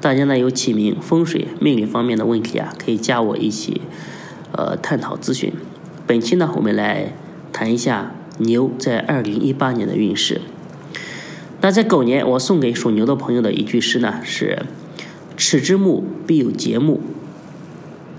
[0.00, 3.82] 大家呢有起名、风水、命理方面的问题啊，可以加我一起。
[4.52, 5.52] 呃，探讨咨询。
[6.06, 7.12] 本期呢，我们来
[7.52, 10.40] 谈一下牛在二零一八年的运势。
[11.60, 14.64] 那在狗年，我送给属牛的朋友的一句诗呢是
[15.36, 17.00] ：“尺之木必有节木，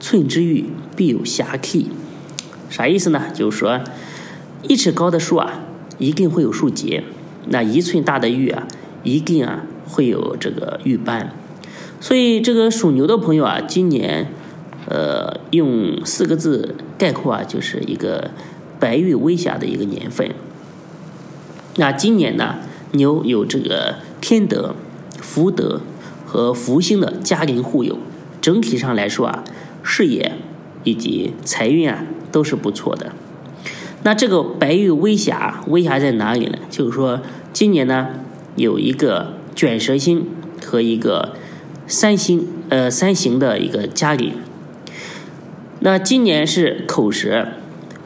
[0.00, 0.64] 寸之玉
[0.96, 1.84] 必有瑕疵。”
[2.70, 3.24] 啥意思呢？
[3.34, 3.80] 就是说，
[4.62, 5.60] 一尺高的树啊，
[5.98, 7.02] 一定会有树节；
[7.48, 8.66] 那一寸大的玉啊，
[9.02, 11.34] 一定啊会有这个玉斑。
[12.04, 14.26] 所以，这个属牛的朋友啊，今年。
[14.86, 18.32] 呃，用四个字概括啊，就是一个
[18.78, 20.28] 白玉微瑕的一个年份。
[21.76, 22.56] 那今年呢，
[22.92, 24.74] 牛有这个天德、
[25.22, 25.80] 福德
[26.26, 27.96] 和福星的加临护佑，
[28.42, 29.42] 整体上来说啊，
[29.82, 30.32] 事业
[30.82, 33.12] 以及财运啊都是不错的。
[34.02, 36.58] 那这个白玉微瑕，微瑕在哪里呢？
[36.68, 37.22] 就是说，
[37.54, 38.08] 今年呢
[38.56, 40.26] 有一个卷舌星
[40.62, 41.36] 和一个
[41.86, 44.32] 三星呃三行的一个家里。
[45.80, 47.48] 那今年是口舌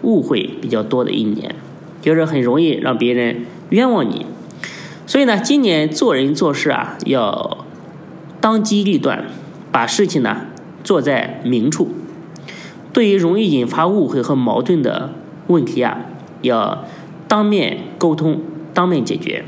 [0.02, 1.54] 误会比较多的一年，
[2.00, 4.26] 就是很容易让别人冤枉你。
[5.06, 7.64] 所以呢，今年做人做事啊，要
[8.40, 9.24] 当机立断，
[9.70, 10.42] 把事情呢
[10.82, 11.88] 做在明处。
[12.92, 15.12] 对于容易引发误会和矛盾的
[15.46, 16.06] 问题啊，
[16.42, 16.84] 要
[17.28, 18.40] 当面沟通，
[18.74, 19.44] 当面解决，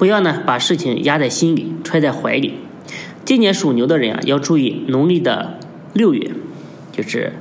[0.00, 2.54] 不要呢把事情压在心里，揣在怀里。
[3.26, 5.60] 今年属牛的人啊，要注意农历的。
[5.92, 6.30] 六月，
[6.90, 7.34] 就是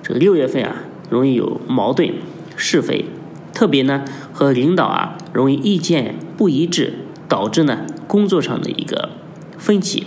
[0.00, 0.76] 这个六月份啊，
[1.10, 2.12] 容易有矛盾、
[2.54, 3.06] 是非，
[3.52, 6.94] 特别呢和领导啊容易意见不一致，
[7.28, 9.10] 导致呢工作上的一个
[9.58, 10.06] 分歧。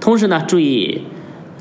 [0.00, 1.04] 同时呢，注意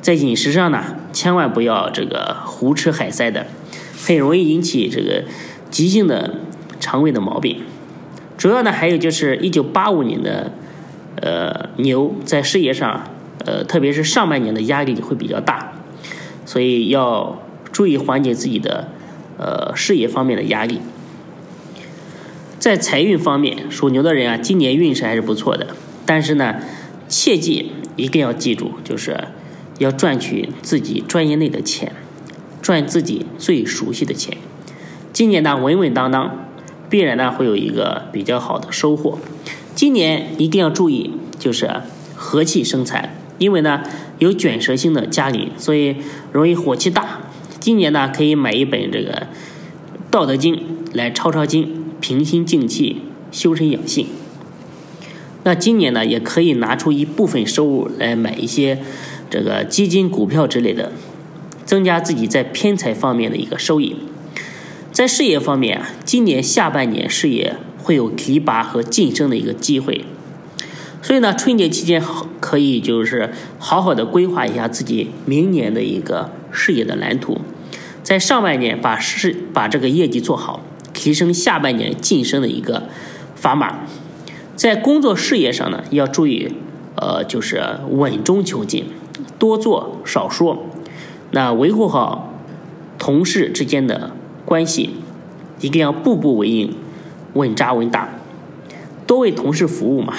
[0.02, 3.47] 在饮食上呢，千万不要这个胡吃海塞的，
[4.06, 5.24] 很容易引起这个
[5.72, 6.41] 急性的
[6.81, 7.62] 肠胃的毛病。
[8.40, 10.54] 主要呢，还有就是一九八五年的
[11.22, 13.04] 呃牛在事业上。
[13.46, 15.72] 呃，特别是上半年的压力会比较大，
[16.46, 17.42] 所以要
[17.72, 18.90] 注意缓解自己的
[19.38, 20.82] 呃事业方面的压力。
[22.60, 25.68] 在财运方面，属牛的人啊，今年运势还是不错的，
[26.06, 26.58] 但是呢，
[27.08, 29.18] 切记一定要记住，就是
[29.80, 31.94] 要赚取自己专业内的钱，
[32.62, 34.38] 赚自己最熟悉的钱。
[35.14, 36.49] 今年呢，稳稳当当，
[36.90, 39.20] 必然呢会有一个比较好的收获。
[39.76, 41.70] 今年一定要注意，就是
[42.16, 43.16] 和气生财。
[43.38, 43.82] 因为呢
[44.18, 45.96] 有卷舌星的加临，所以
[46.34, 47.22] 容易火气大。
[47.60, 49.14] 今年呢可以买一本这个
[50.12, 50.56] 《道德经》
[50.92, 53.02] 来抄抄经，平心静气，
[53.32, 54.08] 修身养性。
[55.44, 58.80] 那今年呢也可以拿出一部分收入来买一些
[59.30, 60.92] 这个基金、股票之类的，
[61.64, 63.96] 增加自己在偏财方面的一个收益。
[65.00, 70.04] 在事业方面啊，今年下半年事业会有提拔和晋升的一个机会。
[71.02, 72.04] 所以呢，春节期间
[72.42, 77.40] 可以就是好好的规划一下自己明年的一个事业的蓝图，
[78.04, 80.59] 在上半年把事把这个业绩做好，
[80.94, 82.90] 提升下半年晋升的一个
[83.42, 83.80] 砝码。
[84.58, 86.52] 在工作事业上呢，要注意，
[86.98, 88.84] 呃，就是稳中求进，
[89.38, 90.66] 多做少说，
[91.32, 92.34] 那维护好
[92.98, 94.12] 同事之间的
[94.50, 94.90] 关系，
[95.62, 96.74] 一定要步步为营，
[97.34, 98.10] 稳扎稳打，
[99.06, 100.16] 多为同事服务嘛。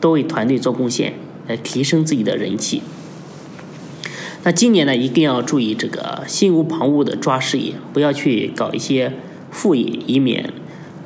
[0.00, 1.14] 多为团队做贡献，
[1.48, 2.82] 来提升自己的人气。
[4.44, 9.12] 那今年呢，一定要注意这个心无旁骛的抓事业，不要去搞一些
[9.50, 10.52] 副业，以免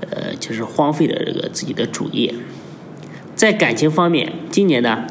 [0.01, 2.35] 呃就是荒废了这个自己的主业。
[3.35, 5.07] 在感情方面，今年呢，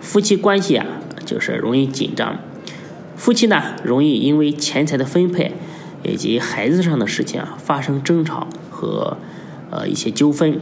[0.00, 0.86] 夫妻关系啊
[1.24, 2.38] 就是容易紧张，
[3.16, 5.52] 夫妻呢容易因为钱财的分配
[6.02, 9.16] 以及孩子上的事情啊发生争吵和
[9.70, 10.60] 呃一些纠纷，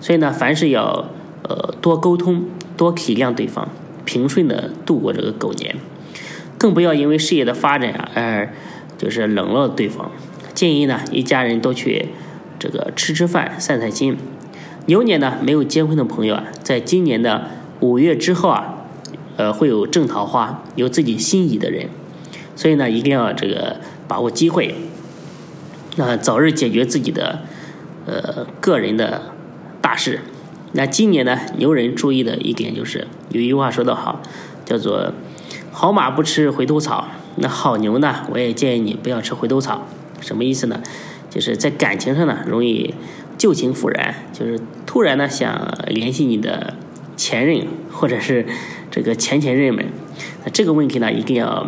[0.00, 1.06] 所以呢，凡事要。
[1.44, 2.44] 呃，多沟通，
[2.76, 3.68] 多体谅对方，
[4.04, 5.74] 平顺的度过这个狗年，
[6.56, 8.54] 更不要因为事业的发展啊而
[8.96, 10.12] 就是冷落对方。
[10.54, 12.10] 建议呢，一家人都去
[12.60, 14.16] 这个吃吃饭，散散心。
[14.86, 17.48] 牛年呢，没有结婚的朋友啊，在今年的
[17.80, 18.76] 五月之后啊，
[19.36, 21.88] 呃，会有正桃花，有自己心仪的人。
[22.54, 23.80] 所以呢，一定要这个
[24.12, 24.74] 把握机会，
[25.96, 27.38] 那早日解决自己的
[28.04, 29.32] 呃个人的
[29.80, 30.20] 大事。
[30.72, 34.20] 那今年呢，牛人注意的一点就是，有一句话说得好，
[34.66, 35.14] 叫做
[35.70, 38.26] 好马不吃回头草，那好牛呢？
[38.30, 39.86] 我也建议你不要吃回头草。
[40.20, 40.82] 什么意思呢？
[41.30, 42.92] 就是在感情上呢，容易
[43.38, 46.74] 旧情复燃，就是突然呢想联系你的
[47.16, 48.44] 前任或者是
[48.90, 49.86] 这个前前任们。
[50.44, 51.66] 那这个问题呢，一定要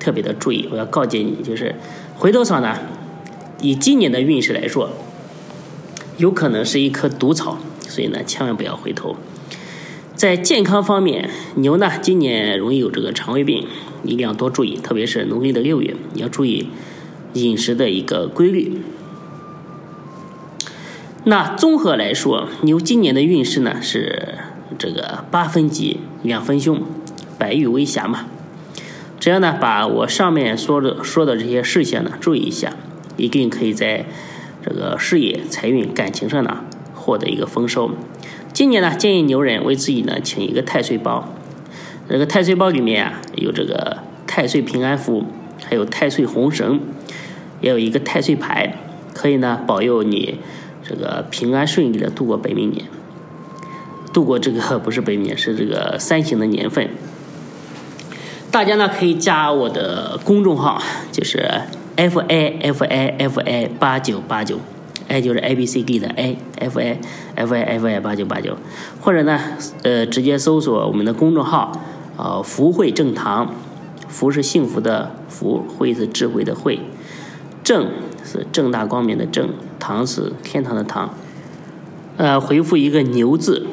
[0.00, 0.68] 特别的注意。
[0.72, 1.76] 我要告诫你，就是
[2.16, 2.76] 回头草呢，
[3.60, 4.90] 以今年的运势来说，
[6.16, 9.14] 有可能是一棵毒草，所以呢，千万不要回头。
[10.16, 13.66] 在健康方面，牛呢今年容易有这个肠胃病，
[14.02, 16.68] 一定要多注意，特别是农历的六月，你要注意
[17.34, 18.82] 饮食的一个规律。
[21.24, 24.38] 那综合来说，牛今年的运势呢是
[24.78, 26.82] 这个八分吉，两分凶，
[27.38, 28.26] 百遇为瑕嘛。
[29.20, 32.72] 只要呢把我上面说的说的这些事项呢注意一下，
[33.18, 34.06] 一定可以在
[34.66, 36.64] 这个事业、财运、感情上呢
[36.94, 37.90] 获得一个丰收。
[38.54, 41.28] 今年呢，建议牛人为自己呢请一个太岁包，
[42.08, 45.26] 这个太岁包里面啊有这个太岁平安符，
[45.64, 46.80] 还有太岁红绳，
[47.60, 48.74] 也有一个太岁牌，
[49.12, 50.38] 可以呢保佑你
[50.82, 52.86] 这个平安顺利的度过本命年，
[54.14, 56.88] 度过这个不是本命年，是这个三行的年份。
[58.50, 60.82] 大家呢可以加我的公众号，
[61.12, 61.48] 就是
[61.96, 64.58] f a f a f a 八九八九。
[65.08, 67.00] A 就是 A B C D 的 A，F A
[67.34, 68.56] F A F A 八九八九，
[69.00, 69.40] 或者呢，
[69.82, 71.72] 呃，直接搜索我们的公众号，
[72.16, 73.52] 呃，福慧正堂，
[74.06, 76.78] 福是幸福的福，慧是智慧的慧，
[77.64, 77.90] 正
[78.24, 79.48] 是正大光明的正，
[79.80, 81.12] 堂是天堂的堂，
[82.16, 83.66] 呃，回复一个牛字，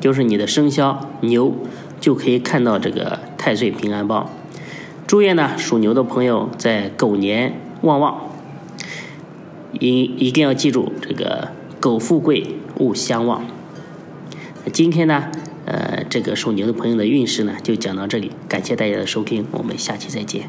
[0.00, 1.52] 就是你的生肖牛，
[2.00, 4.30] 就可以看到这个太岁平安包。
[5.06, 8.24] 祝愿呢属牛的朋友在狗年旺旺。
[9.80, 11.48] 一一定要记住这个
[11.78, 13.44] “狗富贵，勿相忘”。
[14.72, 15.30] 今天呢，
[15.66, 18.32] 呃，这个属牛的朋友的运势呢，就讲到这里。
[18.48, 20.48] 感谢大家的收听，我们下期再见。